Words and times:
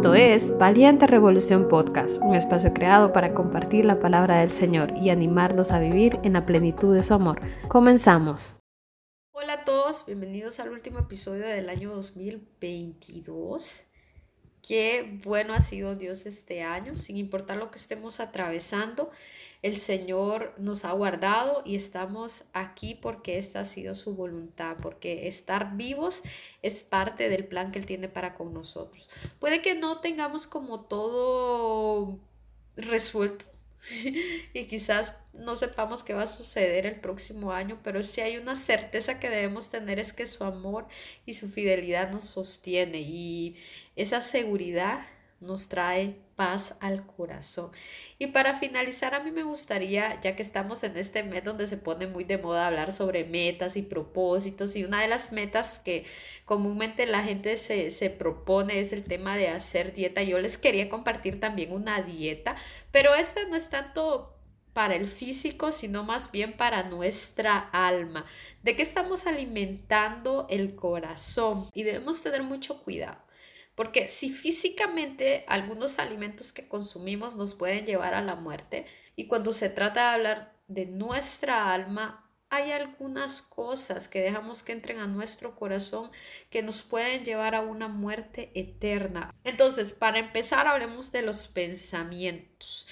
Esto 0.00 0.14
es 0.14 0.56
Valiente 0.56 1.06
Revolución 1.06 1.68
Podcast, 1.68 2.22
un 2.22 2.34
espacio 2.34 2.72
creado 2.72 3.12
para 3.12 3.34
compartir 3.34 3.84
la 3.84 3.98
palabra 3.98 4.40
del 4.40 4.50
Señor 4.50 4.96
y 4.96 5.10
animarlos 5.10 5.72
a 5.72 5.78
vivir 5.78 6.18
en 6.22 6.32
la 6.32 6.46
plenitud 6.46 6.94
de 6.94 7.02
su 7.02 7.12
amor. 7.12 7.42
Comenzamos. 7.68 8.56
Hola 9.32 9.52
a 9.52 9.64
todos, 9.66 10.06
bienvenidos 10.06 10.58
al 10.58 10.70
último 10.70 11.00
episodio 11.00 11.46
del 11.46 11.68
año 11.68 11.90
2022. 11.94 13.89
Qué 14.62 15.18
bueno 15.24 15.54
ha 15.54 15.60
sido 15.60 15.96
Dios 15.96 16.26
este 16.26 16.62
año, 16.62 16.98
sin 16.98 17.16
importar 17.16 17.56
lo 17.56 17.70
que 17.70 17.78
estemos 17.78 18.20
atravesando. 18.20 19.10
El 19.62 19.78
Señor 19.78 20.54
nos 20.58 20.84
ha 20.84 20.92
guardado 20.92 21.62
y 21.64 21.76
estamos 21.76 22.44
aquí 22.52 22.94
porque 22.94 23.38
esta 23.38 23.60
ha 23.60 23.64
sido 23.64 23.94
su 23.94 24.14
voluntad, 24.14 24.76
porque 24.80 25.28
estar 25.28 25.76
vivos 25.76 26.22
es 26.62 26.82
parte 26.82 27.28
del 27.28 27.46
plan 27.46 27.72
que 27.72 27.78
Él 27.78 27.86
tiene 27.86 28.08
para 28.08 28.34
con 28.34 28.52
nosotros. 28.52 29.08
Puede 29.38 29.62
que 29.62 29.74
no 29.74 30.00
tengamos 30.00 30.46
como 30.46 30.80
todo 30.80 32.18
resuelto 32.76 33.46
y 34.52 34.64
quizás 34.66 35.16
no 35.32 35.56
sepamos 35.56 36.02
qué 36.02 36.14
va 36.14 36.22
a 36.22 36.26
suceder 36.26 36.86
el 36.86 37.00
próximo 37.00 37.52
año, 37.52 37.78
pero 37.82 38.02
si 38.04 38.20
hay 38.20 38.36
una 38.36 38.56
certeza 38.56 39.20
que 39.20 39.30
debemos 39.30 39.70
tener 39.70 39.98
es 39.98 40.12
que 40.12 40.26
su 40.26 40.44
amor 40.44 40.86
y 41.26 41.34
su 41.34 41.50
fidelidad 41.50 42.10
nos 42.10 42.26
sostiene 42.26 43.00
y 43.00 43.56
esa 43.96 44.22
seguridad 44.22 45.00
nos 45.40 45.68
trae 45.68 46.16
paz 46.36 46.76
al 46.80 47.06
corazón. 47.06 47.70
Y 48.18 48.28
para 48.28 48.54
finalizar, 48.54 49.14
a 49.14 49.22
mí 49.22 49.30
me 49.30 49.42
gustaría, 49.42 50.20
ya 50.20 50.36
que 50.36 50.42
estamos 50.42 50.82
en 50.84 50.96
este 50.96 51.22
mes 51.22 51.44
donde 51.44 51.66
se 51.66 51.78
pone 51.78 52.06
muy 52.06 52.24
de 52.24 52.38
moda 52.38 52.66
hablar 52.66 52.92
sobre 52.92 53.24
metas 53.24 53.76
y 53.76 53.82
propósitos, 53.82 54.76
y 54.76 54.84
una 54.84 55.00
de 55.02 55.08
las 55.08 55.32
metas 55.32 55.78
que 55.78 56.04
comúnmente 56.44 57.06
la 57.06 57.22
gente 57.24 57.56
se, 57.56 57.90
se 57.90 58.10
propone 58.10 58.80
es 58.80 58.92
el 58.92 59.04
tema 59.04 59.36
de 59.36 59.48
hacer 59.48 59.92
dieta. 59.94 60.22
Yo 60.22 60.38
les 60.40 60.58
quería 60.58 60.88
compartir 60.88 61.40
también 61.40 61.72
una 61.72 62.02
dieta, 62.02 62.56
pero 62.90 63.14
esta 63.14 63.44
no 63.48 63.56
es 63.56 63.70
tanto 63.70 64.36
para 64.72 64.94
el 64.94 65.06
físico, 65.06 65.72
sino 65.72 66.04
más 66.04 66.30
bien 66.30 66.56
para 66.56 66.84
nuestra 66.84 67.58
alma. 67.58 68.24
¿De 68.62 68.76
qué 68.76 68.82
estamos 68.82 69.26
alimentando 69.26 70.46
el 70.48 70.74
corazón? 70.74 71.68
Y 71.74 71.82
debemos 71.82 72.22
tener 72.22 72.42
mucho 72.42 72.82
cuidado. 72.82 73.18
Porque 73.80 74.08
si 74.08 74.28
físicamente 74.28 75.42
algunos 75.48 75.98
alimentos 75.98 76.52
que 76.52 76.68
consumimos 76.68 77.34
nos 77.36 77.54
pueden 77.54 77.86
llevar 77.86 78.12
a 78.12 78.20
la 78.20 78.34
muerte, 78.34 78.84
y 79.16 79.26
cuando 79.26 79.54
se 79.54 79.70
trata 79.70 80.02
de 80.02 80.14
hablar 80.16 80.54
de 80.68 80.84
nuestra 80.84 81.72
alma, 81.72 82.30
hay 82.50 82.72
algunas 82.72 83.40
cosas 83.40 84.06
que 84.06 84.20
dejamos 84.20 84.62
que 84.62 84.72
entren 84.72 84.98
a 84.98 85.06
nuestro 85.06 85.56
corazón 85.56 86.10
que 86.50 86.62
nos 86.62 86.82
pueden 86.82 87.24
llevar 87.24 87.54
a 87.54 87.62
una 87.62 87.88
muerte 87.88 88.52
eterna. 88.54 89.34
Entonces, 89.44 89.94
para 89.94 90.18
empezar, 90.18 90.66
hablemos 90.66 91.10
de 91.10 91.22
los 91.22 91.48
pensamientos. 91.48 92.86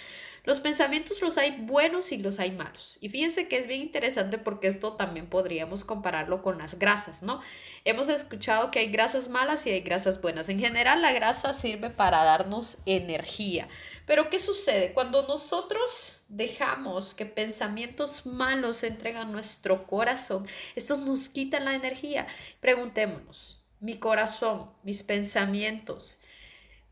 Los 0.49 0.61
pensamientos 0.61 1.21
los 1.21 1.37
hay 1.37 1.61
buenos 1.61 2.11
y 2.11 2.17
los 2.17 2.39
hay 2.39 2.53
malos. 2.53 2.97
Y 3.03 3.11
fíjense 3.11 3.49
que 3.49 3.59
es 3.59 3.67
bien 3.67 3.83
interesante 3.83 4.39
porque 4.39 4.69
esto 4.69 4.95
también 4.97 5.29
podríamos 5.29 5.85
compararlo 5.85 6.41
con 6.41 6.57
las 6.57 6.79
grasas, 6.79 7.23
¿no? 7.23 7.43
Hemos 7.85 8.09
escuchado 8.09 8.71
que 8.71 8.79
hay 8.79 8.91
grasas 8.91 9.29
malas 9.29 9.67
y 9.67 9.73
hay 9.73 9.83
grasas 9.83 10.23
buenas. 10.23 10.49
En 10.49 10.59
general, 10.59 11.03
la 11.03 11.13
grasa 11.13 11.53
sirve 11.53 11.91
para 11.91 12.25
darnos 12.25 12.79
energía. 12.87 13.69
Pero 14.07 14.31
¿qué 14.31 14.39
sucede? 14.39 14.95
Cuando 14.95 15.27
nosotros 15.27 16.23
dejamos 16.29 17.13
que 17.13 17.27
pensamientos 17.27 18.25
malos 18.25 18.83
entren 18.85 19.19
a 19.19 19.27
nuestro 19.27 19.87
corazón, 19.87 20.47
estos 20.75 21.01
nos 21.01 21.29
quitan 21.29 21.67
la 21.67 21.75
energía. 21.75 22.27
Preguntémonos, 22.61 23.67
mi 23.81 23.99
corazón, 23.99 24.71
mis 24.83 25.03
pensamientos, 25.03 26.21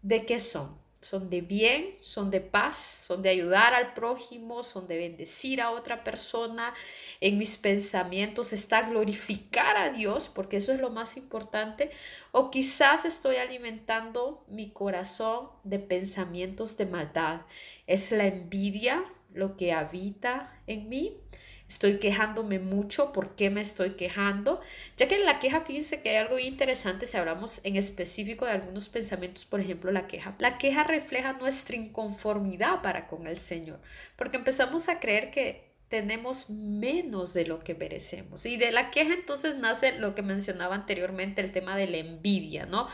¿de 0.02 0.26
qué 0.26 0.40
son? 0.40 0.84
Son 1.06 1.30
de 1.30 1.40
bien, 1.40 1.94
son 2.00 2.30
de 2.30 2.40
paz, 2.40 2.76
son 2.76 3.22
de 3.22 3.30
ayudar 3.30 3.74
al 3.74 3.94
prójimo, 3.94 4.62
son 4.62 4.88
de 4.88 4.98
bendecir 4.98 5.60
a 5.60 5.70
otra 5.70 6.02
persona. 6.02 6.74
En 7.20 7.38
mis 7.38 7.56
pensamientos 7.56 8.52
está 8.52 8.82
glorificar 8.82 9.76
a 9.76 9.90
Dios, 9.90 10.28
porque 10.28 10.56
eso 10.56 10.72
es 10.72 10.80
lo 10.80 10.90
más 10.90 11.16
importante. 11.16 11.90
O 12.32 12.50
quizás 12.50 13.04
estoy 13.04 13.36
alimentando 13.36 14.44
mi 14.48 14.70
corazón 14.70 15.48
de 15.64 15.78
pensamientos 15.78 16.76
de 16.76 16.86
maldad. 16.86 17.42
Es 17.86 18.10
la 18.10 18.26
envidia 18.26 19.04
lo 19.32 19.56
que 19.56 19.72
habita 19.72 20.60
en 20.66 20.88
mí 20.88 21.20
estoy 21.68 21.98
quejándome 21.98 22.58
mucho, 22.58 23.12
¿por 23.12 23.34
qué 23.34 23.50
me 23.50 23.60
estoy 23.60 23.90
quejando? 23.90 24.60
Ya 24.96 25.08
que 25.08 25.16
en 25.16 25.24
la 25.24 25.40
queja, 25.40 25.60
fíjense 25.60 26.00
que 26.00 26.10
hay 26.10 26.16
algo 26.16 26.38
interesante 26.38 27.06
si 27.06 27.16
hablamos 27.16 27.60
en 27.64 27.76
específico 27.76 28.44
de 28.46 28.52
algunos 28.52 28.88
pensamientos, 28.88 29.44
por 29.44 29.60
ejemplo, 29.60 29.90
la 29.90 30.06
queja. 30.06 30.34
La 30.38 30.58
queja 30.58 30.84
refleja 30.84 31.32
nuestra 31.34 31.76
inconformidad 31.76 32.82
para 32.82 33.08
con 33.08 33.26
el 33.26 33.38
Señor, 33.38 33.80
porque 34.16 34.36
empezamos 34.36 34.88
a 34.88 35.00
creer 35.00 35.30
que 35.30 35.66
tenemos 35.88 36.50
menos 36.50 37.32
de 37.32 37.46
lo 37.46 37.60
que 37.60 37.74
merecemos. 37.74 38.44
Y 38.46 38.56
de 38.56 38.72
la 38.72 38.90
queja 38.90 39.14
entonces 39.14 39.56
nace 39.56 39.98
lo 39.98 40.14
que 40.14 40.22
mencionaba 40.22 40.74
anteriormente, 40.74 41.40
el 41.42 41.52
tema 41.52 41.76
de 41.76 41.86
la 41.86 41.98
envidia, 41.98 42.66
¿no? 42.66 42.88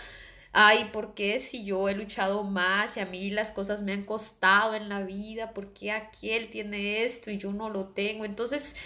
Ay, 0.53 0.91
¿por 0.93 1.15
qué 1.15 1.41
si 1.41 1.65
yo 1.65 1.89
he 1.89 1.95
luchado 1.95 2.45
más 2.45 2.97
y 2.97 3.01
a 3.01 3.07
mí 3.07 3.31
las 3.31 3.53
cosas 3.53 3.83
me 3.83 3.93
han 3.93 4.05
costado 4.05 4.75
en 4.75 4.89
la 4.89 5.03
vida? 5.03 5.53
¿Por 5.55 5.73
qué 5.73 5.93
aquel 5.93 6.51
tiene 6.51 7.05
esto 7.05 7.31
y 7.31 7.39
yo 7.39 7.53
no 7.53 7.71
lo 7.71 7.89
tengo? 7.89 8.25
Entonces, 8.25 8.77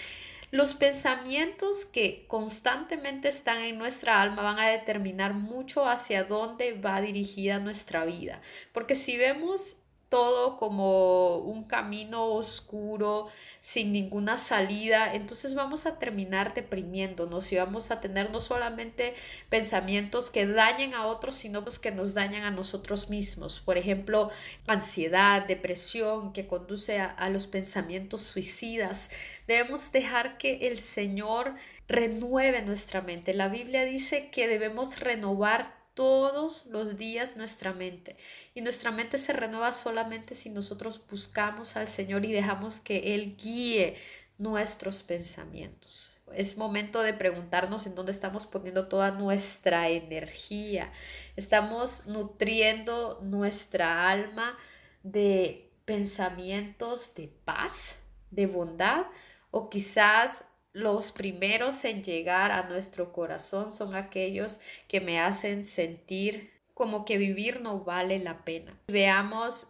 los 0.53 0.75
pensamientos 0.75 1.85
que 1.85 2.25
constantemente 2.29 3.29
están 3.29 3.63
en 3.63 3.79
nuestra 3.79 4.23
alma 4.23 4.43
van 4.43 4.59
a 4.61 4.69
determinar 4.69 5.35
mucho 5.35 5.89
hacia 5.89 6.25
dónde 6.25 6.73
va 6.75 7.01
dirigida 7.01 7.59
nuestra 7.59 8.05
vida. 8.05 8.41
Porque 8.73 8.95
si 8.95 9.17
vemos 9.17 9.79
todo 10.17 10.57
como 10.57 11.37
un 11.41 11.65
camino 11.65 12.25
oscuro, 12.29 13.29
sin 13.61 13.93
ninguna 13.93 14.39
salida, 14.39 15.13
entonces 15.13 15.55
vamos 15.55 15.85
a 15.85 15.99
terminar 15.99 16.55
deprimiéndonos 16.55 17.53
y 17.53 17.57
vamos 17.57 17.91
a 17.91 18.01
tener 18.01 18.31
no 18.31 18.41
solamente 18.41 19.13
pensamientos 19.51 20.31
que 20.31 20.47
dañen 20.47 20.95
a 20.95 21.05
otros, 21.05 21.35
sino 21.35 21.61
los 21.61 21.79
que 21.79 21.91
nos 21.91 22.15
dañan 22.15 22.45
a 22.45 22.51
nosotros 22.51 23.11
mismos. 23.11 23.61
Por 23.61 23.77
ejemplo, 23.77 24.31
ansiedad, 24.67 25.47
depresión, 25.47 26.33
que 26.33 26.47
conduce 26.47 26.99
a 26.99 27.29
los 27.29 27.47
pensamientos 27.47 28.23
suicidas. 28.23 29.11
Debemos 29.47 29.93
dejar 29.93 30.39
que 30.39 30.69
el 30.69 30.79
Señor 30.79 31.57
renueve 31.89 32.63
nuestra 32.63 33.03
mente. 33.03 33.35
La 33.35 33.49
Biblia 33.49 33.85
dice 33.85 34.31
que 34.31 34.49
debemos 34.49 34.99
renovar 34.99 35.76
todos 35.97 36.67
los 36.67 36.97
días 36.97 37.37
nuestra 37.37 37.73
mente. 37.73 38.17
Y 38.55 38.61
nuestra 38.61 38.93
mente 38.93 39.19
se 39.19 39.33
renueva 39.33 39.73
solamente 39.73 40.35
si 40.35 40.51
nosotros 40.51 41.03
buscamos 41.11 41.75
al 41.75 41.89
Señor 41.89 42.25
y 42.25 42.33
dejamos 42.33 42.79
que 42.79 43.15
Él 43.15 43.37
guíe 43.37 43.97
nuestros 44.39 45.03
pensamientos. 45.03 46.21
Es 46.35 46.59
momento 46.59 47.03
de 47.03 47.15
preguntarnos 47.15 47.87
en 47.87 47.95
dónde 47.95 48.13
estamos 48.13 48.45
poniendo 48.45 48.89
toda 48.89 49.11
nuestra 49.11 49.89
energía. 49.89 50.93
Estamos 51.35 52.07
nutriendo 52.07 53.19
nuestra 53.23 54.11
alma 54.11 54.57
de 55.03 55.73
pensamientos 55.87 57.15
de 57.15 57.29
paz, 57.45 58.01
de 58.31 58.47
bondad, 58.47 59.07
o 59.51 59.71
quizás 59.71 60.45
los 60.77 61.11
primeros 61.11 61.87
en 61.87 62.05
llegar 62.05 62.53
a 62.53 62.69
nuestro 62.69 63.11
corazón 63.11 63.73
son 63.73 63.95
aquellos 63.95 64.61
que 64.89 65.01
me 65.01 65.19
hacen 65.19 65.65
sentir 65.65 66.53
como 66.75 67.07
que 67.07 67.17
vivir 67.17 67.63
no 67.63 67.83
vale 67.83 68.19
la 68.19 68.45
pena. 68.45 68.79
Veamos 68.89 69.69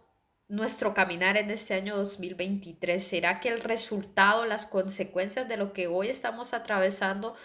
nuestro 0.49 0.93
caminar 0.93 1.37
en 1.37 1.49
este 1.49 1.75
año 1.75 1.95
2023. 1.95 3.01
¿Será 3.01 3.39
que 3.39 3.47
el 3.47 3.61
resultado, 3.61 4.45
las 4.45 4.65
consecuencias 4.65 5.47
de 5.47 5.55
lo 5.55 5.71
que 5.71 5.87
hoy 5.87 6.09
estamos 6.09 6.53
atravesando 6.53 7.35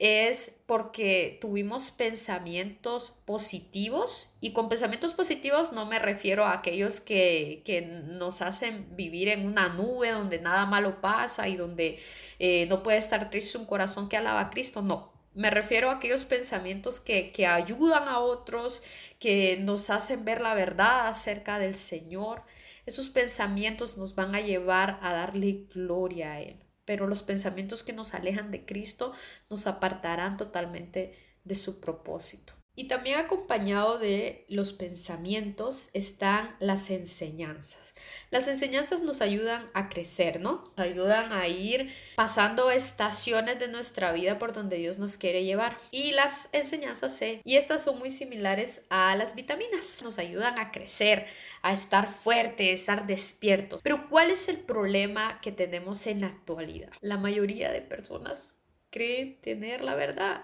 es 0.00 0.58
porque 0.64 1.36
tuvimos 1.42 1.90
pensamientos 1.90 3.10
positivos 3.26 4.32
y 4.40 4.54
con 4.54 4.70
pensamientos 4.70 5.12
positivos 5.12 5.72
no 5.72 5.84
me 5.84 5.98
refiero 5.98 6.46
a 6.46 6.54
aquellos 6.54 7.00
que, 7.02 7.62
nos 8.08 8.40
hacen 8.40 8.96
vivir 8.96 9.28
en 9.28 9.46
una 9.46 9.68
nube 9.68 10.10
donde 10.10 10.40
nada 10.40 10.64
malo 10.64 11.02
pasa 11.02 11.48
y 11.48 11.56
donde 11.56 11.98
eh, 12.38 12.64
no 12.66 12.82
puede 12.82 12.96
estar 12.96 13.28
triste 13.28 13.58
un 13.58 13.66
corazón 13.66 14.08
que 14.08 14.16
alaba 14.16 14.40
a 14.40 14.50
Cristo, 14.50 14.80
no. 14.80 15.12
Me 15.34 15.50
refiero 15.50 15.90
a 15.90 15.94
aquellos 15.94 16.24
pensamientos 16.24 16.98
que, 16.98 17.30
que 17.30 17.46
ayudan 17.46 18.08
a 18.08 18.20
otros, 18.20 18.82
que 19.18 19.58
nos 19.60 19.90
hacen 19.90 20.24
ver 20.24 20.40
la 20.40 20.54
verdad 20.54 21.08
acerca 21.08 21.58
del 21.58 21.76
Señor. 21.76 22.42
Esos 22.86 23.10
pensamientos 23.10 23.98
nos 23.98 24.14
van 24.14 24.34
a 24.34 24.40
llevar 24.40 24.98
a 25.02 25.12
darle 25.12 25.66
gloria 25.72 26.32
a 26.32 26.40
Él 26.40 26.69
pero 26.84 27.06
los 27.06 27.22
pensamientos 27.22 27.82
que 27.84 27.92
nos 27.92 28.14
alejan 28.14 28.50
de 28.50 28.64
Cristo 28.64 29.12
nos 29.48 29.66
apartarán 29.66 30.36
totalmente 30.36 31.12
de 31.44 31.54
su 31.54 31.80
propósito. 31.80 32.59
Y 32.76 32.88
también 32.88 33.18
acompañado 33.18 33.98
de 33.98 34.44
los 34.48 34.72
pensamientos 34.72 35.90
están 35.92 36.56
las 36.60 36.90
enseñanzas. 36.90 37.90
Las 38.30 38.48
enseñanzas 38.48 39.02
nos 39.02 39.20
ayudan 39.20 39.68
a 39.74 39.88
crecer, 39.88 40.40
¿no? 40.40 40.64
Nos 40.76 40.86
ayudan 40.86 41.32
a 41.32 41.48
ir 41.48 41.92
pasando 42.14 42.70
estaciones 42.70 43.58
de 43.58 43.68
nuestra 43.68 44.12
vida 44.12 44.38
por 44.38 44.52
donde 44.52 44.76
Dios 44.78 44.98
nos 44.98 45.18
quiere 45.18 45.44
llevar. 45.44 45.76
Y 45.90 46.12
las 46.12 46.48
enseñanzas 46.52 47.16
C, 47.16 47.42
y 47.44 47.56
estas 47.56 47.84
son 47.84 47.98
muy 47.98 48.10
similares 48.10 48.82
a 48.88 49.16
las 49.16 49.34
vitaminas. 49.34 50.00
Nos 50.02 50.18
ayudan 50.18 50.58
a 50.58 50.70
crecer, 50.70 51.26
a 51.62 51.72
estar 51.72 52.06
fuertes, 52.06 52.70
a 52.70 52.74
estar 52.74 53.06
despiertos. 53.06 53.80
Pero 53.82 54.08
¿cuál 54.08 54.30
es 54.30 54.48
el 54.48 54.58
problema 54.58 55.40
que 55.42 55.52
tenemos 55.52 56.06
en 56.06 56.22
la 56.22 56.28
actualidad? 56.28 56.92
La 57.00 57.18
mayoría 57.18 57.70
de 57.72 57.82
personas 57.82 58.54
creen 58.90 59.40
tener 59.40 59.82
la 59.82 59.94
verdad 59.94 60.42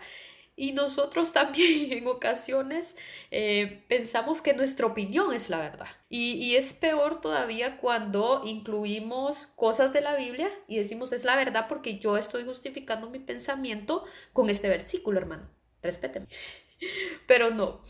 y 0.57 0.73
nosotros 0.73 1.33
también 1.33 1.93
en 1.93 2.07
ocasiones 2.07 2.97
eh, 3.31 3.85
pensamos 3.89 4.41
que 4.41 4.55
nuestra 4.55 4.87
opinión 4.87 5.33
es 5.35 5.51
la 5.51 5.59
verdad. 5.59 5.89
Y, 6.09 6.33
y, 6.33 6.57
es 6.57 6.73
peor 6.73 7.21
todavía 7.21 7.79
cuando 7.79 8.43
incluimos 8.45 9.47
cosas 9.57 9.93
de 9.93 10.01
la 10.01 10.17
Biblia 10.17 10.51
y 10.67 10.79
decimos 10.79 11.13
es 11.13 11.25
la 11.25 11.37
verdad 11.37 11.67
porque 11.69 11.99
yo 11.99 12.17
estoy 12.17 12.45
justificando 12.45 13.11
mi 13.11 13.19
pensamiento 13.19 14.05
con 14.33 14.49
este 14.49 14.69
versículo, 14.69 15.19
hermano. 15.19 15.49
Respéteme. 15.83 16.27
Pero 17.27 17.51
no. 17.51 17.83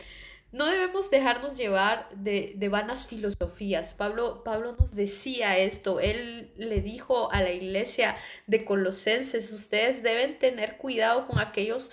No 0.52 0.66
debemos 0.66 1.10
dejarnos 1.10 1.58
llevar 1.58 2.08
de, 2.14 2.54
de, 2.56 2.68
vanas 2.68 3.06
filosofías. 3.06 3.94
Pablo, 3.94 4.42
Pablo 4.42 4.74
nos 4.78 4.94
decía 4.94 5.58
esto. 5.58 6.00
Él 6.00 6.52
le 6.56 6.80
dijo 6.80 7.30
a 7.30 7.42
la 7.42 7.50
iglesia 7.50 8.16
de 8.46 8.64
Colosenses, 8.64 9.52
ustedes 9.52 10.02
deben 10.02 10.38
tener 10.38 10.78
cuidado 10.78 11.26
con 11.26 11.40
aquellos 11.40 11.90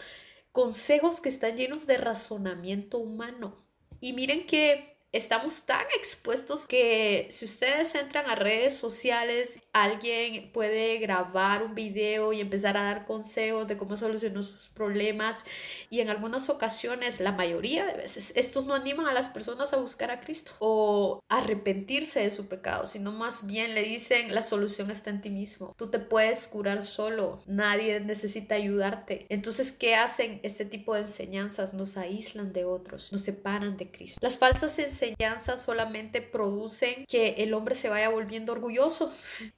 consejos 0.53 1.19
que 1.19 1.29
están 1.29 1.57
llenos 1.57 1.88
de 1.88 1.97
razonamiento 1.97 3.00
humano. 3.00 3.57
Y 4.00 4.13
miren 4.13 4.45
que 4.47 5.00
estamos 5.11 5.65
tan 5.65 5.85
expuestos 5.97 6.65
que 6.67 7.27
si 7.31 7.45
ustedes 7.45 7.94
entran 7.95 8.29
a 8.29 8.35
redes 8.35 8.77
sociales, 8.77 9.59
alguien 9.74 10.52
puede 10.52 11.00
grabar 11.00 11.64
un 11.64 11.74
video 11.74 12.31
y 12.31 12.40
empezar 12.40 12.78
a 12.78 12.84
dar 12.84 13.06
consejos 13.06 13.68
de 13.68 13.75
cómo 13.75 13.98
solucionar 13.98 14.44
sus 14.44 14.70
problemas. 14.70 15.44
Y 15.90 16.00
en 16.00 16.10
algunas 16.10 16.50
ocasiones, 16.50 17.20
la 17.20 17.31
mayoría 17.31 17.86
de 17.86 17.94
veces, 17.94 18.34
estos 18.36 18.66
no 18.68 18.75
animan 18.75 19.08
a 19.08 19.14
las 19.14 19.30
personas 19.30 19.74
a 19.74 19.78
buscar 19.78 20.12
a 20.12 20.20
Cristo 20.20 20.54
o 20.60 21.24
arrepentirse 21.28 22.20
de 22.20 22.30
su 22.30 22.48
pecado, 22.48 22.86
sino 22.86 23.12
más 23.12 23.48
bien 23.48 23.74
le 23.74 23.81
dicen 23.81 24.34
la 24.34 24.44
solución 24.44 24.92
está 24.92 25.10
en 25.10 25.22
ti 25.22 25.31
mismo. 25.31 25.74
Tú 25.75 25.90
te 25.90 26.00
puedes 26.00 26.46
curar 26.46 26.84
solo, 26.84 27.42
nadie 27.48 28.00
necesita 28.00 28.56
ayudarte. 28.56 29.25
Entonces, 29.30 29.72
¿qué 29.72 29.96
hacen 29.96 30.40
este 30.44 30.66
tipo 30.66 30.94
de 30.94 31.02
enseñanzas? 31.02 31.74
Nos 31.74 31.98
aíslan 31.98 32.54
de 32.54 32.66
otros, 32.66 33.12
nos 33.12 33.22
separan 33.22 33.75
de 33.78 33.90
Cristo. 33.90 34.20
Las 34.22 34.38
falsas 34.38 34.78
enseñanzas 34.78 35.64
solamente 35.64 36.22
producen 36.22 37.06
que 37.08 37.36
el 37.40 37.56
hombre 37.56 37.74
se 37.74 37.90
vaya 37.90 38.10
volviendo 38.10 38.52
orgulloso 38.52 39.12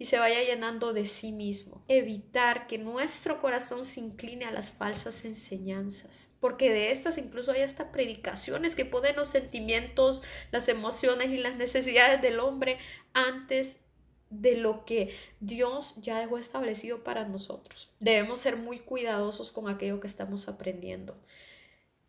se 0.05 0.19
vaya 0.19 0.43
llenando 0.43 0.93
de 0.93 1.05
sí 1.05 1.31
mismo. 1.31 1.83
Evitar 1.87 2.67
que 2.67 2.77
nuestro 2.77 3.41
corazón 3.41 3.85
se 3.85 3.99
incline 3.99 4.45
a 4.45 4.51
las 4.51 4.71
falsas 4.71 5.25
enseñanzas, 5.25 6.29
porque 6.39 6.71
de 6.71 6.91
estas 6.91 7.17
incluso 7.17 7.51
hay 7.51 7.61
hasta 7.61 7.91
predicaciones 7.91 8.75
que 8.75 8.85
ponen 8.85 9.15
los 9.15 9.29
sentimientos, 9.29 10.23
las 10.51 10.67
emociones 10.69 11.29
y 11.29 11.37
las 11.37 11.55
necesidades 11.55 12.21
del 12.21 12.39
hombre 12.39 12.77
antes 13.13 13.81
de 14.29 14.57
lo 14.57 14.85
que 14.85 15.13
Dios 15.39 15.95
ya 16.01 16.19
dejó 16.19 16.37
establecido 16.37 17.03
para 17.03 17.25
nosotros. 17.25 17.91
Debemos 17.99 18.39
ser 18.39 18.57
muy 18.57 18.79
cuidadosos 18.79 19.51
con 19.51 19.69
aquello 19.69 19.99
que 19.99 20.07
estamos 20.07 20.47
aprendiendo. 20.47 21.17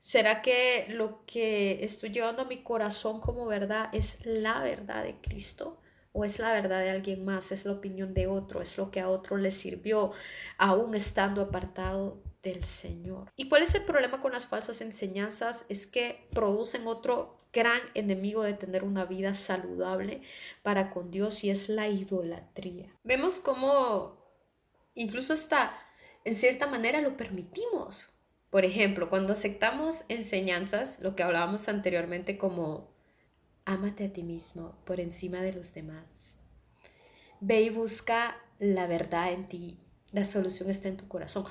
¿Será 0.01 0.41
que 0.41 0.87
lo 0.89 1.25
que 1.27 1.85
estoy 1.85 2.11
llevando 2.11 2.43
a 2.43 2.47
mi 2.47 2.63
corazón 2.63 3.21
como 3.21 3.45
verdad 3.47 3.91
es 3.93 4.25
la 4.25 4.63
verdad 4.63 5.03
de 5.03 5.17
Cristo? 5.21 5.81
¿O 6.19 6.25
es 6.25 6.39
la 6.39 6.51
verdad 6.53 6.81
de 6.81 6.89
alguien 6.89 7.27
más? 7.27 7.53
¿Es 7.53 7.67
la 7.67 7.73
opinión 7.73 8.15
de 8.15 8.27
otro? 8.27 8.63
¿Es 8.63 8.79
lo 8.79 8.91
que 8.91 9.01
a 9.01 9.09
otro 9.11 9.37
le 9.37 9.51
sirvió 9.51 10.13
aún 10.57 10.95
estando 10.95 11.43
apartado 11.43 12.23
del 12.43 12.65
Señor? 12.65 13.31
¿Y 13.37 13.51
cuál 13.51 13.63
es 13.63 13.75
el 13.75 13.83
problema 13.83 14.23
con 14.23 14.33
las 14.33 14.47
falsas 14.47 14.81
enseñanzas? 14.81 15.67
Es 15.69 15.87
que 15.87 16.27
producen 16.33 16.87
otro 16.87 17.39
gran 17.53 17.83
enemigo 17.93 18.43
de 18.43 18.55
tener 18.55 18.83
una 18.83 19.05
vida 19.05 19.35
saludable 19.35 20.23
para 20.63 20.89
con 20.89 21.11
Dios 21.11 21.45
y 21.45 21.51
es 21.51 21.69
la 21.69 21.87
idolatría. 21.87 22.91
Vemos 23.05 23.39
cómo 23.39 24.17
incluso 24.95 25.35
hasta 25.35 25.79
en 26.25 26.35
cierta 26.35 26.67
manera 26.67 27.03
lo 27.03 27.19
permitimos 27.19 28.09
por 28.51 28.65
ejemplo, 28.65 29.11
cuando 29.11 29.35
aceptamos 29.35 30.05
enseñanzas, 30.09 30.99
lo 31.01 31.15
que 31.15 31.23
hablábamos 31.23 31.69
anteriormente 31.69 32.39
como 32.39 32.96
ámate 33.67 34.07
a 34.07 34.13
ti 34.13 34.23
mismo 34.23 34.75
por 34.87 35.01
encima 35.01 35.43
de 35.43 35.53
los 35.53 35.75
demás. 35.75 36.39
Ve 37.41 37.63
y 37.63 37.71
busca 37.71 38.41
la 38.59 38.87
verdad 38.87 39.33
en 39.33 39.47
ti. 39.47 39.79
La 40.13 40.25
solución 40.25 40.71
está 40.71 40.89
en 40.89 40.97
tu 40.97 41.07
corazón. 41.09 41.45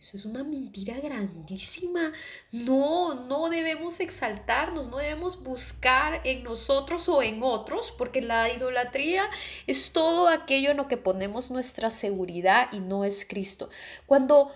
Eso 0.00 0.16
es 0.16 0.24
una 0.24 0.42
mentira 0.42 0.98
grandísima. 0.98 2.12
No, 2.50 3.26
no 3.26 3.50
debemos 3.50 4.00
exaltarnos, 4.00 4.88
no 4.88 4.96
debemos 4.96 5.42
buscar 5.42 6.22
en 6.24 6.42
nosotros 6.42 7.06
o 7.10 7.22
en 7.22 7.42
otros, 7.42 7.90
porque 7.90 8.22
la 8.22 8.50
idolatría 8.50 9.28
es 9.66 9.92
todo 9.92 10.28
aquello 10.28 10.70
en 10.70 10.78
lo 10.78 10.88
que 10.88 10.96
ponemos 10.96 11.50
nuestra 11.50 11.90
seguridad 11.90 12.68
y 12.72 12.80
no 12.80 13.04
es 13.04 13.26
Cristo. 13.28 13.68
Cuando 14.06 14.50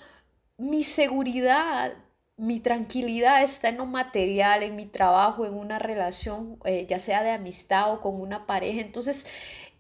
mi 0.56 0.82
seguridad, 0.82 1.92
mi 2.36 2.60
tranquilidad 2.60 3.42
está 3.42 3.69
en 3.69 3.76
lo 3.78 3.86
material, 3.86 4.62
en 4.62 4.76
mi 4.76 4.86
trabajo, 4.86 5.46
en 5.46 5.54
una 5.54 5.78
relación, 5.78 6.58
eh, 6.64 6.86
ya 6.88 6.98
sea 6.98 7.22
de 7.22 7.31
amistad 7.31 7.92
o 7.92 8.00
con 8.00 8.20
una 8.20 8.46
pareja. 8.46 8.81
Entonces, 8.81 9.26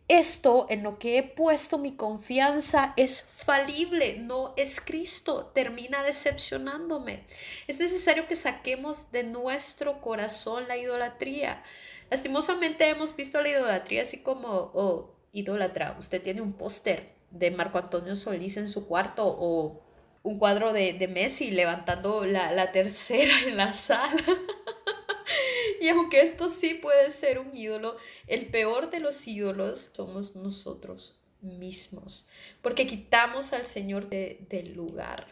esto 0.06 0.66
en 0.68 0.82
lo 0.82 0.98
que 0.98 1.18
he 1.18 1.22
puesto 1.22 1.78
mi 1.78 1.96
confianza 1.96 2.92
es 2.96 3.22
falible, 3.22 4.18
no 4.18 4.52
es 4.56 4.80
Cristo, 4.80 5.46
termina 5.54 6.02
decepcionándome. 6.02 7.24
Es 7.66 7.80
necesario 7.80 8.28
que 8.28 8.36
saquemos 8.36 9.10
de 9.12 9.24
nuestro 9.24 10.00
corazón 10.02 10.68
la 10.68 10.76
idolatría. 10.76 11.62
Lastimosamente 12.10 12.88
hemos 12.88 13.16
visto 13.16 13.40
la 13.40 13.48
idolatría 13.48 14.02
así 14.02 14.22
como, 14.22 14.48
oh, 14.74 15.14
idólatra, 15.32 15.96
usted 15.98 16.22
tiene 16.22 16.42
un 16.42 16.52
póster 16.52 17.14
de 17.30 17.50
Marco 17.50 17.78
Antonio 17.78 18.14
Solís 18.14 18.58
en 18.58 18.68
su 18.68 18.86
cuarto 18.86 19.24
o 19.26 19.83
un 20.24 20.38
cuadro 20.38 20.72
de, 20.72 21.06
Messi 21.06 21.50
levantando 21.50 22.24
la, 22.24 22.72
tercera 22.72 23.32
en 23.46 23.56
la 23.56 23.72
sala. 23.72 24.24
y 25.80 25.88
aunque 25.88 26.22
esto 26.22 26.48
sí 26.48 26.74
puede 26.74 27.10
ser 27.10 27.38
un 27.38 27.54
ídolo, 27.54 27.96
el 28.26 28.46
peor 28.46 28.90
de 28.90 29.00
los 29.00 29.28
ídolos 29.28 29.90
somos 29.94 30.34
nosotros 30.34 31.20
mismos, 31.42 32.26
porque 32.62 32.86
quitamos 32.86 33.52
al 33.52 33.66
Señor 33.66 34.08
del 34.08 34.72
lugar, 34.74 35.26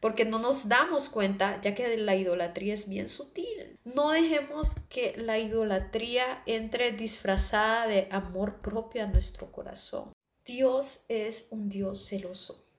porque 0.00 0.24
no 0.24 0.40
nos 0.40 0.68
damos 0.68 1.08
cuenta, 1.08 1.60
ya 1.60 1.72
que 1.76 1.96
la 1.96 2.16
idolatría 2.16 2.74
es 2.74 2.88
bien 2.88 3.06
sutil. 3.06 3.78
No 3.84 4.10
dejemos 4.10 4.74
que 4.88 5.14
la 5.16 5.38
idolatría 5.38 6.42
entre 6.46 6.90
disfrazada 6.90 7.86
de 7.86 8.08
amor 8.10 8.60
propio 8.60 9.04
a 9.04 9.06
nuestro 9.06 9.52
corazón. 9.52 10.12
Dios 10.44 11.04
es 11.08 11.46
un 11.50 11.68
Dios 11.68 12.04
celoso 12.08 12.71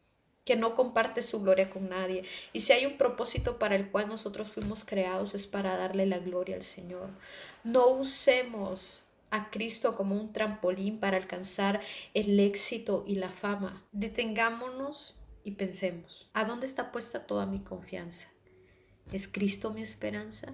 que 0.45 0.55
no 0.55 0.75
comparte 0.75 1.21
su 1.21 1.41
gloria 1.41 1.69
con 1.69 1.89
nadie. 1.89 2.23
Y 2.51 2.61
si 2.61 2.73
hay 2.73 2.85
un 2.85 2.97
propósito 2.97 3.59
para 3.59 3.75
el 3.75 3.89
cual 3.89 4.07
nosotros 4.07 4.51
fuimos 4.51 4.83
creados 4.83 5.35
es 5.35 5.47
para 5.47 5.77
darle 5.77 6.05
la 6.05 6.19
gloria 6.19 6.55
al 6.55 6.63
Señor. 6.63 7.09
No 7.63 7.87
usemos 7.87 9.05
a 9.29 9.49
Cristo 9.49 9.95
como 9.95 10.15
un 10.15 10.31
trampolín 10.31 10.99
para 10.99 11.17
alcanzar 11.17 11.81
el 12.13 12.39
éxito 12.39 13.03
y 13.07 13.15
la 13.15 13.31
fama. 13.31 13.83
Detengámonos 13.91 15.19
y 15.43 15.51
pensemos, 15.51 16.29
¿a 16.33 16.45
dónde 16.45 16.65
está 16.65 16.91
puesta 16.91 17.25
toda 17.25 17.45
mi 17.45 17.59
confianza? 17.59 18.27
¿Es 19.11 19.27
Cristo 19.27 19.73
mi 19.73 19.81
esperanza? 19.81 20.53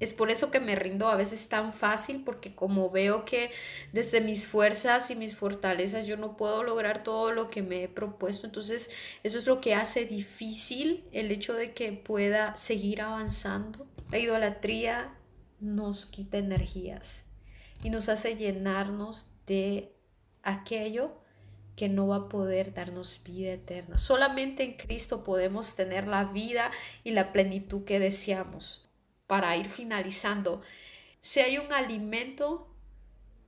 Es 0.00 0.12
por 0.12 0.30
eso 0.30 0.50
que 0.50 0.58
me 0.58 0.74
rindo 0.74 1.08
a 1.08 1.16
veces 1.16 1.48
tan 1.48 1.72
fácil, 1.72 2.24
porque 2.24 2.54
como 2.54 2.90
veo 2.90 3.24
que 3.24 3.50
desde 3.92 4.20
mis 4.20 4.46
fuerzas 4.46 5.10
y 5.10 5.16
mis 5.16 5.36
fortalezas 5.36 6.06
yo 6.06 6.16
no 6.16 6.36
puedo 6.36 6.64
lograr 6.64 7.04
todo 7.04 7.32
lo 7.32 7.48
que 7.48 7.62
me 7.62 7.84
he 7.84 7.88
propuesto, 7.88 8.46
entonces 8.46 8.90
eso 9.22 9.38
es 9.38 9.46
lo 9.46 9.60
que 9.60 9.74
hace 9.74 10.04
difícil 10.04 11.04
el 11.12 11.30
hecho 11.30 11.54
de 11.54 11.72
que 11.72 11.92
pueda 11.92 12.56
seguir 12.56 13.02
avanzando. 13.02 13.86
La 14.10 14.18
idolatría 14.18 15.14
nos 15.60 16.06
quita 16.06 16.38
energías 16.38 17.26
y 17.82 17.90
nos 17.90 18.08
hace 18.08 18.34
llenarnos 18.36 19.30
de 19.46 19.94
aquello 20.42 21.12
que 21.76 21.88
no 21.88 22.08
va 22.08 22.16
a 22.16 22.28
poder 22.28 22.74
darnos 22.74 23.20
vida 23.24 23.52
eterna. 23.52 23.98
Solamente 23.98 24.64
en 24.64 24.76
Cristo 24.76 25.24
podemos 25.24 25.74
tener 25.74 26.06
la 26.06 26.24
vida 26.24 26.70
y 27.04 27.12
la 27.12 27.32
plenitud 27.32 27.84
que 27.84 27.98
deseamos 27.98 28.83
para 29.26 29.56
ir 29.56 29.68
finalizando, 29.68 30.62
si 31.20 31.40
hay 31.40 31.58
un 31.58 31.72
alimento, 31.72 32.68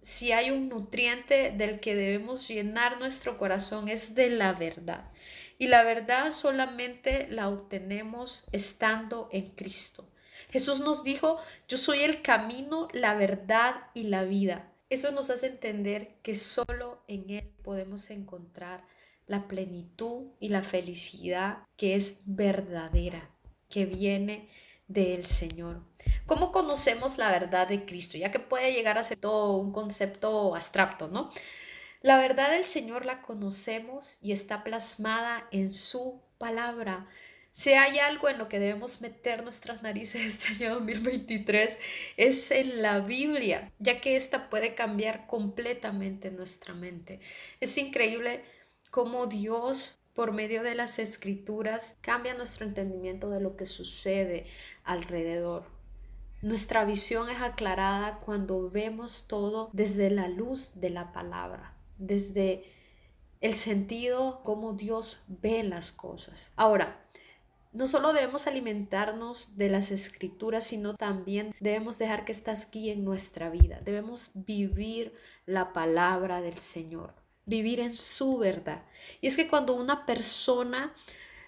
si 0.01 0.33
hay 0.33 0.51
un 0.51 0.69
nutriente 0.69 1.51
del 1.51 1.81
que 1.81 1.95
debemos 1.95 2.49
llenar 2.49 2.99
nuestro 2.99 3.39
corazón 3.39 3.89
es 3.89 4.15
de 4.15 4.31
la 4.31 4.53
verdad. 4.53 5.11
Y 5.59 5.67
la 5.69 5.85
verdad 5.85 6.33
solamente 6.33 7.27
la 7.29 7.49
obtenemos 7.49 8.47
estando 8.53 9.29
en 9.33 9.51
Cristo. 9.51 10.09
Jesús 10.51 10.81
nos 10.81 11.03
dijo, 11.03 11.39
yo 11.69 11.77
soy 11.77 12.01
el 12.01 12.23
camino, 12.23 12.89
la 12.93 13.15
verdad 13.15 13.75
y 13.95 14.05
la 14.05 14.25
vida. 14.25 14.73
Eso 14.89 15.11
nos 15.11 15.31
hace 15.31 15.49
entender 15.49 16.17
que 16.23 16.37
solo 16.37 17.03
en 17.09 17.29
Él 17.31 17.53
podemos 17.63 18.11
encontrar 18.11 18.85
la 19.27 19.49
plenitud 19.49 20.29
y 20.39 20.51
la 20.51 20.63
felicidad 20.63 21.59
que 21.77 21.97
es 21.97 22.21
verdadera, 22.25 23.31
que 23.69 23.87
viene 23.87 24.49
del 24.89 25.27
Señor. 25.27 25.83
¿Cómo 26.27 26.53
conocemos 26.53 27.19
la 27.19 27.31
verdad 27.31 27.69
de 27.69 27.85
Cristo? 27.85 28.19
Ya 28.19 28.31
que 28.31 28.41
puede 28.41 28.73
llegar 28.73 28.99
a 28.99 29.03
ser 29.03 29.19
todo 29.19 29.57
un 29.57 29.73
concepto 29.73 30.55
abstracto, 30.55 31.09
¿no? 31.09 31.31
La 32.03 32.19
verdad 32.19 32.51
del 32.51 32.65
Señor 32.65 33.05
la 33.05 33.23
conocemos 33.23 34.19
y 34.21 34.33
está 34.33 34.63
plasmada 34.63 35.49
en 35.51 35.73
su 35.73 36.23
palabra. 36.39 37.09
Si 37.53 37.73
hay 37.73 37.99
algo 37.99 38.29
en 38.29 38.37
lo 38.37 38.49
que 38.49 38.59
debemos 38.59 39.01
meter 39.01 39.43
nuestras 39.43 39.83
narices 39.83 40.23
este 40.45 40.65
año 40.65 40.75
2023 40.75 41.79
es 42.17 42.51
en 42.51 42.83
la 42.83 43.01
Biblia, 43.01 43.73
ya 43.79 44.01
que 44.01 44.15
esta 44.15 44.51
puede 44.51 44.75
cambiar 44.75 45.27
completamente 45.27 46.31
nuestra 46.31 46.75
mente. 46.75 47.19
Es 47.61 47.79
increíble 47.79 48.45
cómo 48.91 49.27
Dios 49.27 49.99
por 50.17 50.33
medio 50.33 50.63
de 50.63 50.75
las 50.75 50.99
escrituras 50.99 51.99
cambia 52.01 52.35
nuestro 52.35 52.67
entendimiento 52.67 53.31
de 53.31 53.41
lo 53.41 53.55
que 53.57 53.67
sucede 53.67 54.47
alrededor. 54.83 55.67
Nuestra 56.41 56.85
visión 56.85 57.29
es 57.29 57.41
aclarada 57.41 58.19
cuando 58.21 58.71
vemos 58.71 59.29
todo 59.29 59.71
desde 59.75 60.11
la 60.11 60.29
luz 60.29 60.81
de 60.81 60.91
la 60.91 61.13
palabra, 61.13 61.77
desde 61.99 62.65
el 63.43 63.55
sentido 63.55 64.43
como 64.43 64.73
Dios 64.73 65.23
ve 65.29 65.63
las 65.63 65.93
cosas. 65.93 66.51
Ahora, 66.57 67.07
no 67.73 67.87
solo 67.87 68.15
debemos 68.15 68.47
alimentarnos 68.47 69.59
de 69.59 69.69
las 69.69 69.91
escrituras, 69.91 70.65
sino 70.65 70.95
también 70.95 71.55
debemos 71.61 71.99
dejar 71.99 72.25
que 72.25 72.33
estas 72.33 72.71
guíen 72.71 73.05
nuestra 73.05 73.51
vida. 73.51 73.81
Debemos 73.85 74.31
vivir 74.33 75.13
la 75.45 75.75
palabra 75.75 76.41
del 76.41 76.57
Señor, 76.57 77.15
vivir 77.47 77.81
en 77.81 77.95
su 77.95 78.37
verdad. 78.37 78.85
Y 79.21 79.29
es 79.29 79.37
que 79.37 79.49
cuando 79.49 79.75
una 79.75 80.05
persona 80.05 80.95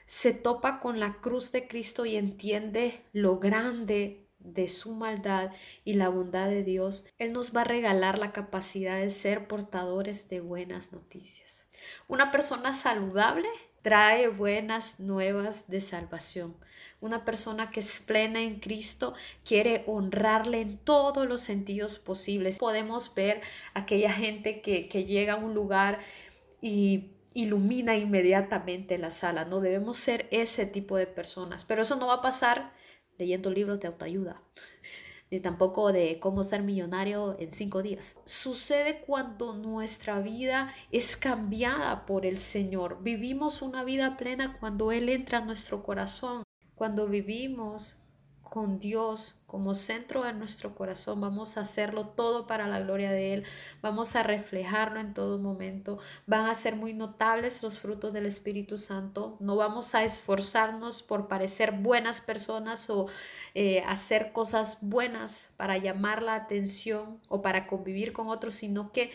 se 0.06 0.32
topa 0.32 0.80
con 0.80 1.00
la 1.00 1.20
cruz 1.20 1.52
de 1.52 1.68
Cristo 1.68 2.06
y 2.06 2.16
entiende 2.16 3.04
lo 3.12 3.38
grande 3.38 4.24
de 4.38 4.68
su 4.68 4.94
maldad 4.94 5.52
y 5.84 5.94
la 5.94 6.08
bondad 6.08 6.48
de 6.48 6.62
Dios, 6.62 7.04
Él 7.18 7.32
nos 7.32 7.54
va 7.54 7.62
a 7.62 7.64
regalar 7.64 8.18
la 8.18 8.32
capacidad 8.32 8.98
de 8.98 9.10
ser 9.10 9.48
portadores 9.48 10.28
de 10.28 10.40
buenas 10.40 10.92
noticias. 10.92 11.66
Una 12.06 12.30
persona 12.30 12.72
saludable 12.72 13.48
trae 13.88 14.28
buenas 14.28 15.00
nuevas 15.00 15.66
de 15.68 15.80
salvación. 15.80 16.54
Una 17.00 17.24
persona 17.24 17.70
que 17.70 17.80
es 17.80 18.00
plena 18.00 18.42
en 18.42 18.60
Cristo 18.60 19.14
quiere 19.46 19.84
honrarle 19.86 20.60
en 20.60 20.76
todos 20.76 21.26
los 21.26 21.40
sentidos 21.40 21.98
posibles. 21.98 22.58
Podemos 22.58 23.14
ver 23.14 23.40
aquella 23.72 24.12
gente 24.12 24.60
que, 24.60 24.90
que 24.90 25.06
llega 25.06 25.32
a 25.32 25.36
un 25.36 25.54
lugar 25.54 26.00
y 26.60 27.12
ilumina 27.32 27.96
inmediatamente 27.96 28.98
la 28.98 29.10
sala. 29.10 29.46
No 29.46 29.60
debemos 29.60 29.96
ser 29.96 30.28
ese 30.32 30.66
tipo 30.66 30.98
de 30.98 31.06
personas, 31.06 31.64
pero 31.64 31.80
eso 31.80 31.96
no 31.96 32.08
va 32.08 32.16
a 32.16 32.22
pasar 32.22 32.74
leyendo 33.16 33.50
libros 33.50 33.80
de 33.80 33.88
autoayuda 33.88 34.42
ni 35.30 35.40
tampoco 35.40 35.92
de 35.92 36.18
cómo 36.20 36.42
ser 36.42 36.62
millonario 36.62 37.36
en 37.38 37.52
cinco 37.52 37.82
días. 37.82 38.16
Sucede 38.24 39.02
cuando 39.06 39.54
nuestra 39.54 40.20
vida 40.20 40.72
es 40.90 41.16
cambiada 41.16 42.06
por 42.06 42.24
el 42.24 42.38
Señor. 42.38 43.02
Vivimos 43.02 43.62
una 43.62 43.84
vida 43.84 44.16
plena 44.16 44.56
cuando 44.58 44.92
Él 44.92 45.08
entra 45.08 45.38
a 45.38 45.44
nuestro 45.44 45.82
corazón, 45.82 46.42
cuando 46.74 47.08
vivimos 47.08 47.98
con 48.50 48.78
Dios 48.78 49.36
como 49.46 49.74
centro 49.74 50.24
de 50.24 50.32
nuestro 50.34 50.74
corazón, 50.74 51.20
vamos 51.20 51.56
a 51.56 51.62
hacerlo 51.62 52.08
todo 52.08 52.46
para 52.46 52.68
la 52.68 52.80
gloria 52.80 53.10
de 53.10 53.34
Él, 53.34 53.44
vamos 53.80 54.14
a 54.14 54.22
reflejarlo 54.22 55.00
en 55.00 55.14
todo 55.14 55.38
momento, 55.38 55.98
van 56.26 56.46
a 56.46 56.54
ser 56.54 56.76
muy 56.76 56.92
notables 56.92 57.62
los 57.62 57.78
frutos 57.78 58.12
del 58.12 58.26
Espíritu 58.26 58.76
Santo, 58.76 59.36
no 59.40 59.56
vamos 59.56 59.94
a 59.94 60.04
esforzarnos 60.04 61.02
por 61.02 61.28
parecer 61.28 61.72
buenas 61.72 62.20
personas 62.20 62.90
o 62.90 63.06
eh, 63.54 63.80
hacer 63.86 64.32
cosas 64.32 64.78
buenas 64.82 65.54
para 65.56 65.78
llamar 65.78 66.22
la 66.22 66.34
atención 66.34 67.20
o 67.28 67.40
para 67.40 67.66
convivir 67.66 68.12
con 68.12 68.28
otros, 68.28 68.54
sino 68.54 68.92
que 68.92 69.10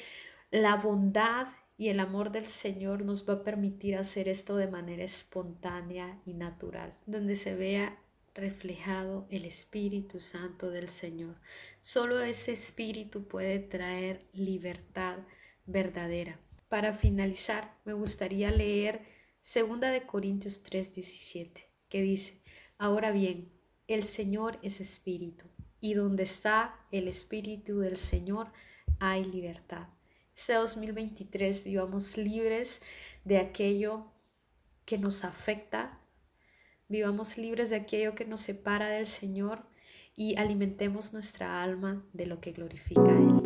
la 0.49 0.75
bondad 0.75 1.47
y 1.77 1.89
el 1.89 1.99
amor 1.99 2.31
del 2.31 2.47
Señor 2.47 3.03
nos 3.03 3.27
va 3.27 3.33
a 3.33 3.43
permitir 3.43 3.97
hacer 3.97 4.27
esto 4.27 4.55
de 4.55 4.67
manera 4.67 5.03
espontánea 5.03 6.19
y 6.25 6.33
natural, 6.33 6.93
donde 7.05 7.35
se 7.35 7.55
vea 7.55 7.97
reflejado 8.35 9.27
el 9.29 9.45
Espíritu 9.45 10.19
Santo 10.19 10.71
del 10.71 10.89
Señor. 10.89 11.39
Solo 11.81 12.21
ese 12.21 12.53
Espíritu 12.53 13.27
puede 13.27 13.59
traer 13.59 14.27
libertad 14.33 15.19
verdadera. 15.65 16.39
Para 16.67 16.93
finalizar, 16.93 17.77
me 17.85 17.93
gustaría 17.93 18.51
leer 18.51 19.01
2 19.41 19.79
de 19.79 20.05
Corintios 20.05 20.63
3:17, 20.63 21.65
que 21.89 22.01
dice, 22.01 22.41
Ahora 22.77 23.11
bien, 23.11 23.51
el 23.87 24.03
Señor 24.03 24.59
es 24.63 24.81
Espíritu, 24.81 25.45
y 25.79 25.93
donde 25.93 26.23
está 26.23 26.79
el 26.91 27.07
Espíritu 27.07 27.79
del 27.79 27.97
Señor 27.97 28.51
hay 28.99 29.23
libertad. 29.25 29.87
Ese 30.35 30.53
2023 30.53 31.63
vivamos 31.63 32.17
libres 32.17 32.81
de 33.23 33.37
aquello 33.37 34.11
que 34.85 34.97
nos 34.97 35.23
afecta 35.23 36.02
vivamos 36.87 37.37
libres 37.37 37.69
de 37.69 37.77
aquello 37.77 38.15
que 38.15 38.25
nos 38.25 38.41
separa 38.41 38.87
del 38.87 39.05
Señor 39.05 39.63
y 40.15 40.37
alimentemos 40.37 41.13
nuestra 41.13 41.63
alma 41.63 42.05
de 42.13 42.27
lo 42.27 42.39
que 42.39 42.51
glorifica 42.51 43.01
a 43.01 43.17
Él. 43.17 43.42